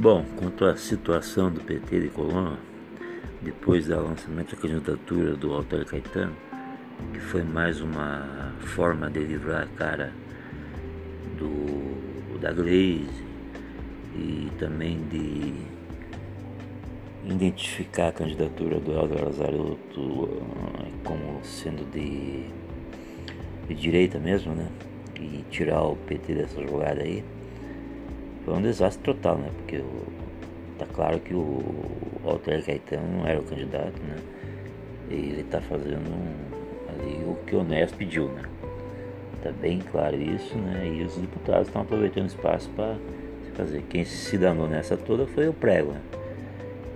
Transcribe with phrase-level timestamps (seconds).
[0.00, 2.56] Bom, quanto à situação do PT de Colônia,
[3.42, 6.34] depois do lançamento da candidatura do Walter Caetano,
[7.12, 10.10] que foi mais uma forma de livrar a cara
[11.38, 13.10] do, da Glaze
[14.16, 15.52] e também de
[17.30, 20.30] identificar a candidatura do Helder Lazarotto
[20.78, 22.46] eh, como sendo de,
[23.68, 24.66] de direita mesmo, né?
[25.20, 27.22] E tirar o PT dessa jogada aí
[28.50, 29.48] foi um desastre total, né?
[29.58, 30.02] Porque o,
[30.76, 31.62] tá claro que o
[32.24, 34.16] Walter Caetano não era o candidato, né?
[35.08, 36.10] E ele tá fazendo
[36.88, 38.42] ali o que o Nes pediu, né?
[39.40, 40.84] Tá bem claro isso, né?
[40.84, 42.96] E os deputados estão aproveitando o espaço para
[43.54, 43.82] fazer.
[43.82, 46.00] Quem se danou nessa toda foi o Prego, né?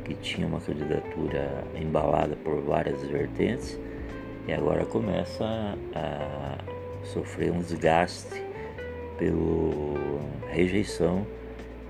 [0.05, 3.78] que tinha uma candidatura embalada por várias vertentes
[4.46, 6.58] e agora começa a
[7.05, 8.42] sofrer um desgaste
[9.16, 11.25] pela rejeição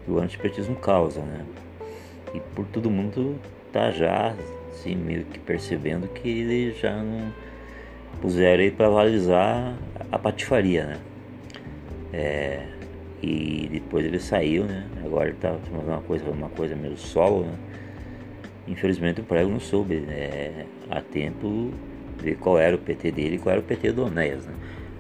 [0.05, 1.45] que o antipetismo causa, né?
[2.35, 3.37] E por todo mundo
[3.73, 4.35] tá já
[4.71, 7.33] assim, meio que percebendo que ele já não
[8.21, 9.77] puseram aí para valorizar
[10.11, 10.99] a patifaria, né?
[12.13, 12.67] É,
[13.23, 14.87] e depois ele saiu, né?
[15.05, 17.55] Agora ele tá fazendo uma coisa, uma coisa meio solo, né?
[18.67, 21.71] Infelizmente o Prego não soube né, a tempo
[22.19, 24.47] ver qual era o PT dele e qual era o PT do Onés.
[24.47, 24.55] Né?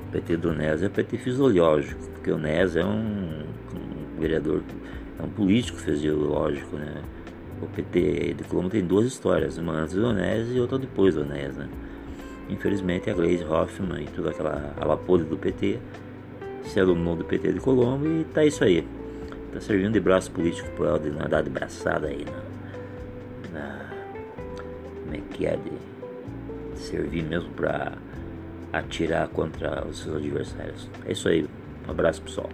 [0.09, 3.44] O PT do Onés é o PT fisiológico, porque o Onés é um,
[4.19, 4.63] vereador,
[5.19, 6.77] é um político fisiológico.
[6.77, 7.03] Né?
[7.63, 11.23] O PT de Colombo tem duas histórias, uma antes do Onés e outra depois do
[11.23, 11.57] Onés.
[11.57, 11.69] Né?
[12.49, 15.79] Infelizmente a Gleisi Hoffmann e toda aquela ala podre do PT
[16.65, 18.87] se alumnou do PT de Colombo e tá isso aí.
[19.53, 22.43] Tá servindo de braço político pro Helder nadar de braçada aí, né?
[23.53, 23.91] Na,
[25.03, 25.73] como é que é de
[26.77, 27.93] servir mesmo para
[28.73, 30.89] atirar contra os seus adversários.
[31.07, 31.47] É isso aí.
[31.87, 32.49] Um abraço pessoal.